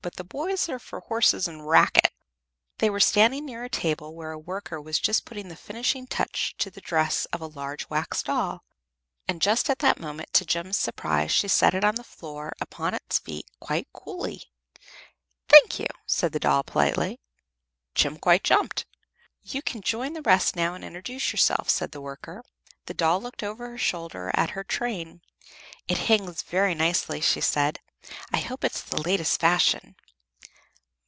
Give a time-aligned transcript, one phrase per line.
[0.00, 2.12] but the boys are for horses and racket."
[2.78, 6.54] They were standing near a table where a worker was just putting the finishing touch
[6.58, 8.62] to the dress of a large wax doll,
[9.26, 12.94] and just at that moment, to Jem's surprise, she set it on the floor, upon
[12.94, 14.44] its feet, quite coolly.
[15.48, 17.20] "Thank you," said the doll, politely.
[17.96, 18.86] Jem quite jumped.
[19.42, 22.44] "You can join the rest now and introduce yourself," said the worker.
[22.86, 25.20] The doll looked over her shoulder at her train.
[25.86, 27.80] "It hangs very nicely," she said.
[28.32, 29.96] "I hope it's the latest fashion."